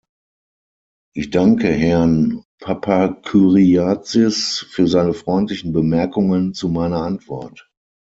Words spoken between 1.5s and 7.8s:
Herrn Papakyriazis für seine freundlichen Bemerkungen zu meiner Antwort.